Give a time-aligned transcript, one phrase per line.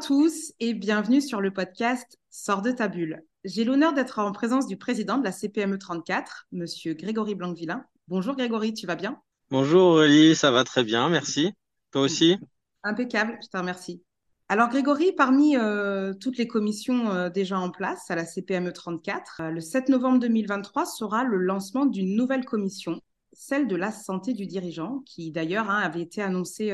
[0.00, 3.22] tous et bienvenue sur le podcast Sors de ta bulle.
[3.44, 7.84] J'ai l'honneur d'être en présence du président de la CPME 34, monsieur Grégory Blanquevillain.
[8.08, 9.20] Bonjour Grégory, tu vas bien?
[9.50, 11.52] Bonjour Aurélie, ça va très bien, merci.
[11.90, 12.38] Toi aussi?
[12.82, 14.02] Impeccable, je te remercie.
[14.48, 19.40] Alors Grégory, parmi euh, toutes les commissions euh, déjà en place à la CPME 34,
[19.40, 23.02] euh, le 7 novembre 2023 sera le lancement d'une nouvelle commission,
[23.34, 26.72] celle de la santé du dirigeant, qui d'ailleurs hein, avait été annoncée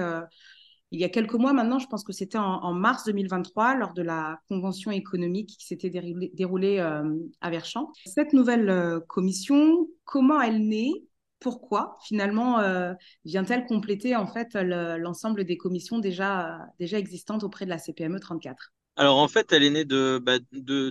[0.95, 4.03] il y a quelques mois maintenant, je pense que c'était en, mars 2023, lors de
[4.03, 7.03] la convention économique qui s'était déroulée, euh,
[7.41, 7.91] à Verchamp.
[8.07, 10.93] Cette nouvelle euh, commission, comment elle naît?
[11.41, 17.71] Pourquoi finalement euh, vient-elle compléter en fait l'ensemble des commissions déjà, déjà existantes auprès de
[17.71, 20.91] la CPME 34 alors en fait, elle est née de, bah, de,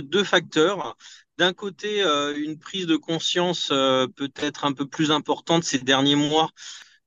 [0.00, 0.96] deux, facteurs.
[1.36, 6.48] D'un côté, une prise de conscience peut-être un peu plus importante ces derniers mois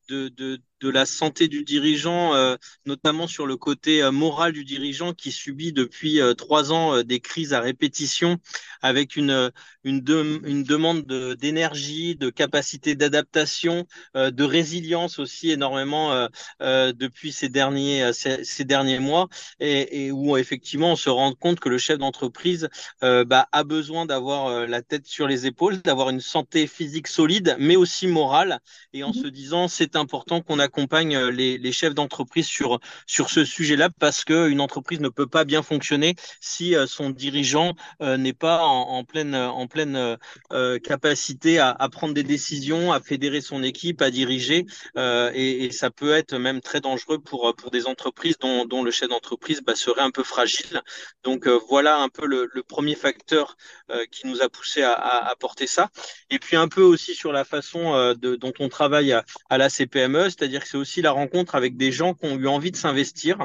[0.07, 5.13] de, de la santé du dirigeant, euh, notamment sur le côté euh, moral du dirigeant
[5.13, 8.37] qui subit depuis euh, trois ans des crises à répétition
[8.81, 9.51] avec une,
[9.83, 10.03] une,
[10.45, 11.05] une demande
[11.37, 13.85] d'énergie, de, capacité d'adaptation,
[14.15, 16.27] de résilience aussi énormément
[16.61, 19.27] depuis ces derniers, ces, derniers mois
[19.59, 22.69] et, et, où effectivement on se rend compte que le chef d'entreprise
[23.01, 27.75] bah, a besoin d'avoir la tête sur les épaules, d'avoir une santé physique solide, mais
[27.75, 28.59] aussi morale.
[28.93, 32.79] Et en mmh se disant c'est important qu'on a accompagne euh, les, chefs d'entreprise sur,
[33.07, 37.73] sur ce sujet-là parce qu'une entreprise ne peut pas bien fonctionner si euh, son dirigeant
[38.01, 40.17] euh, n'est pas en, pleine, en pleine
[40.83, 44.65] capacité à, prendre des décisions, à fédérer son équipe, à diriger.
[44.95, 49.09] Et, ça peut être même très dangereux pour, pour des entreprises dont, dont le chef
[49.09, 50.81] d'entreprise bah, serait un peu fragile.
[51.23, 53.55] Donc voilà un peu le, premier facteur
[54.11, 55.89] qui nous a poussé à, porter ça.
[56.29, 59.13] Et puis un peu aussi sur la façon de, dont on travaille
[59.49, 62.71] à la CPME, c'est-à-dire c'est aussi la rencontre avec des gens qui ont eu envie
[62.71, 63.37] de s'investir,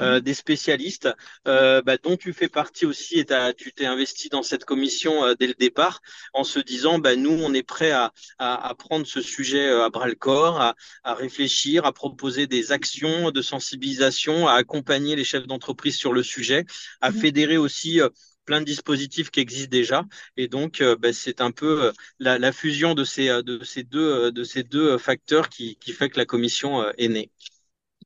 [0.00, 0.20] euh, mhm.
[0.20, 1.08] des spécialistes,
[1.48, 5.34] euh, bah, dont tu fais partie aussi et tu t'es investi dans cette commission euh,
[5.38, 6.00] dès le départ,
[6.32, 10.08] en se disant, bah, nous, on est prêt à, à, prendre ce sujet à bras
[10.08, 15.46] le corps, à, à, réfléchir, à proposer des actions de sensibilisation, à accompagner les chefs
[15.46, 16.64] d'entreprise sur le sujet,
[17.00, 17.20] à mhm.
[17.20, 18.00] fédérer aussi
[18.46, 20.04] plein de dispositifs qui existent déjà.
[20.36, 23.82] Et donc, euh, bah, c'est un peu euh, la, fusion de ces, euh, de ces,
[23.82, 27.30] deux, de ces deux facteurs qui fait que la commission est née.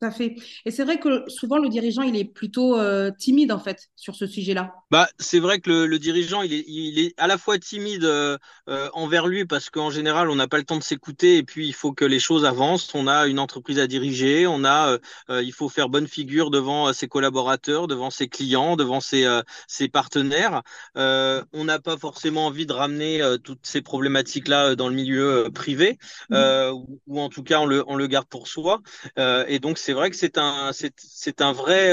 [0.01, 0.37] Tout à fait.
[0.65, 2.79] Et c'est vrai que souvent, le dirigeant, il est plutôt
[3.19, 4.73] timide, en fait, sur ce sujet-là.
[4.91, 8.37] Bah, c'est vrai que le, dirigeant, il est, il est à la fois timide euh,
[8.69, 11.69] euh, envers lui parce qu'en général, on n'a pas le temps de s'écouter et puis
[11.69, 12.93] il faut que les choses avancent.
[12.95, 16.93] On a une entreprise à diriger, on a, euh, il faut faire bonne figure devant
[16.93, 19.27] ses collaborateurs, devant ses clients, devant ses,
[19.69, 20.63] ses partenaires.
[20.97, 25.99] on n'a pas forcément envie de ramener toutes ces problématiques-là dans le milieu privé
[26.31, 26.73] mmh.
[27.07, 28.81] ou, en tout cas, on le, on le garde pour soi.
[29.17, 31.93] et donc, c'est vrai que c'est un, c'est, un vrai,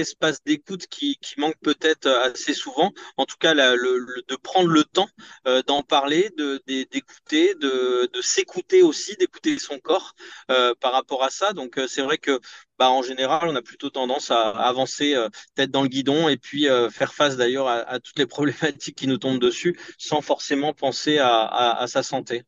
[0.00, 5.08] espace d'écoute qui, manque peut-être à assez souvent, en tout cas de prendre le temps
[5.46, 6.30] euh, d'en parler,
[6.66, 10.14] d'écouter, de, s'écouter aussi, d'écouter son corps
[10.50, 11.52] euh, par rapport à ça.
[11.52, 12.40] Donc euh, c'est vrai que
[12.78, 15.16] bah, en général, on a plutôt tendance à, avancer
[15.54, 19.18] tête dans le guidon et puis faire face d'ailleurs à, toutes les problématiques qui nous
[19.18, 22.44] tombent dessus sans forcément penser à, sa santé.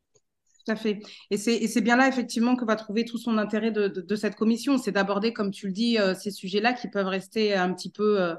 [1.30, 4.78] Et c'est bien là, effectivement, que va trouver tout son intérêt de, de cette commission.
[4.78, 8.34] C'est d'aborder, comme tu le dis, ces sujets-là qui peuvent rester un petit peu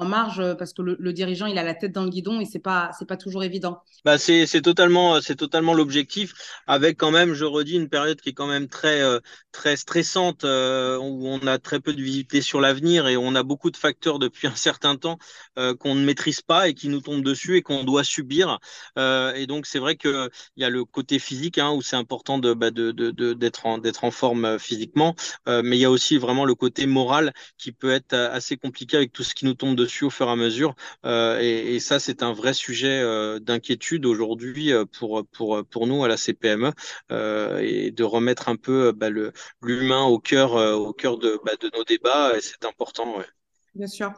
[0.00, 2.46] en marge euh, parce que le, dirigeant il a la tête dans le guidon et
[2.46, 3.82] c'est pas c'est pas toujours évident.
[4.04, 6.32] Bah c'est totalement c'est totalement l'objectif.
[6.66, 9.20] Avec quand même je redis une période qui est quand même très euh,
[9.52, 13.42] très stressante euh, où on a très peu de visibilité sur l'avenir et on a
[13.42, 15.18] beaucoup de facteurs depuis un certain temps
[15.78, 18.58] qu'on ne maîtrise pas et qui nous tombent dessus et qu'on doit subir.
[18.96, 22.38] Et donc c'est vrai que il y a le côté physique hein, où c'est important
[22.38, 25.14] bah, d'être de, de, en d'être en forme physiquement.
[25.46, 29.12] Mais il y a aussi vraiment le côté moral qui peut être assez compliqué avec
[29.12, 30.74] tout ce qui nous tombe dessus au fur et à mesure.
[31.04, 36.04] Euh, et, ça, c'est un vrai sujet euh, d'inquiétude aujourd'hui euh, pour, pour, pour nous
[36.04, 36.72] à la CPME
[37.10, 39.08] et de remettre un peu bah,
[39.62, 42.32] l'humain au cœur, au cœur de, bah, de nos débats.
[42.40, 43.16] C'est important.
[43.74, 44.12] Bien sûr.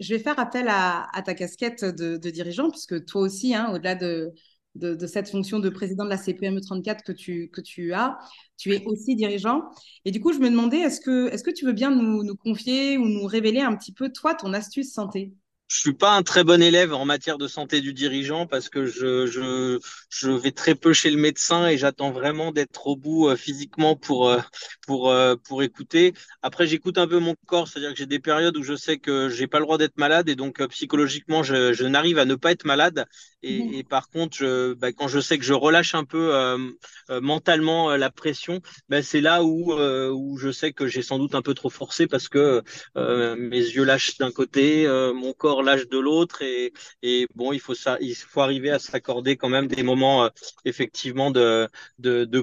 [0.00, 4.32] Je vais faire appel à, ta casquette de, dirigeant, puisque toi aussi, hein, au-delà de,
[4.78, 8.18] de, cette fonction de président de la CPME 34 que tu, que tu as.
[8.56, 9.62] Tu es aussi dirigeant.
[10.04, 12.36] Et du coup, je me demandais, est-ce que, est que tu veux bien nous, nous,
[12.36, 15.32] confier ou nous révéler un petit peu, toi, ton astuce santé?
[15.68, 18.86] Je suis pas un très bon élève en matière de santé du dirigeant parce que
[18.86, 19.78] je, je,
[20.08, 23.94] je vais très peu chez le médecin et j'attends vraiment d'être au bout euh, physiquement
[23.94, 24.40] pour, euh,
[24.86, 26.14] pour, euh, pour écouter.
[26.40, 29.28] Après, j'écoute un peu mon corps, c'est-à-dire que j'ai des périodes où je sais que
[29.28, 32.50] j'ai pas le droit d'être malade et donc psychologiquement, je, je n'arrive à ne pas
[32.52, 33.04] être malade.
[33.42, 33.74] Et, mmh.
[33.74, 36.32] et par contre, je, bah, quand je sais que je relâche un peu
[37.20, 41.42] mentalement la pression, bah, c'est là où, où je sais que j'ai sans doute un
[41.42, 42.62] peu trop forcé parce que
[42.96, 46.72] mes yeux lâchent d'un côté, mon corps l'âge de l'autre et,
[47.34, 50.28] bon, il faut ça, il faut arriver à s'accorder quand même des moments euh,
[50.64, 51.68] effectivement de,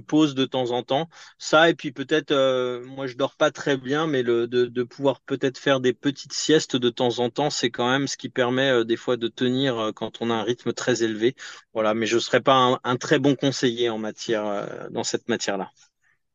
[0.08, 1.10] pause de temps en temps.
[1.38, 5.22] Ça et puis peut-être, euh, moi je dors pas très bien, mais le, de, pouvoir
[5.22, 8.70] peut-être faire des petites siestes de temps en temps, c'est quand même ce qui permet
[8.70, 11.36] euh, des fois de tenir quand on a un rythme très élevé.
[11.74, 15.72] Voilà, mais je serais pas un, un très bon conseiller en matière dans cette matière-là.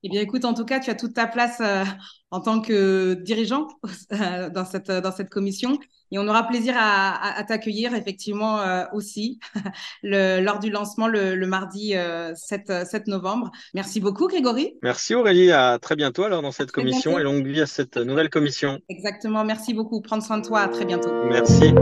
[0.02, 1.61] Eh bien, écoute, en tout cas, tu as toute ta place
[2.31, 3.67] en tant que dirigeant
[4.55, 5.79] dans cette, dans cette commission.
[6.12, 9.38] Et on aura plaisir à, à, t'accueillir effectivement euh, aussi
[10.02, 13.50] le, lors du lancement le, le mardi euh, 7, 7, novembre.
[13.75, 14.75] Merci beaucoup Grégory.
[14.82, 18.31] Merci Aurélie, à très bientôt alors dans cette commission et longue vie à cette nouvelle
[18.31, 18.81] commission.
[18.88, 20.00] Exactement, merci beaucoup.
[20.00, 21.11] Prends soin de toi, à très bientôt.
[21.29, 21.73] Merci.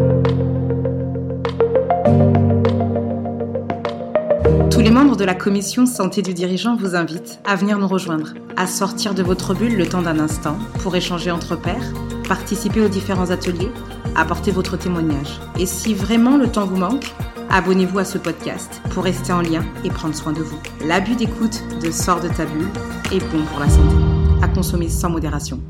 [4.78, 8.34] Tous les membres de la commission santé du dirigeant vous invitent à venir nous rejoindre,
[8.56, 11.92] à sortir de votre bulle le temps d'un instant pour échanger entre pairs,
[12.28, 13.72] participer aux différents ateliers
[14.14, 15.40] apportez votre témoignage.
[15.58, 17.12] Et si vraiment le temps vous manque,
[17.50, 20.60] abonnez-vous à ce podcast pour rester en lien et prendre soin de vous.
[20.86, 22.68] L'abus d'écoute de Sort de ta bulle
[23.10, 23.96] est bon pour la santé.
[24.42, 25.60] À consommer sans modération.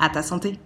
[0.00, 0.58] À ta santé.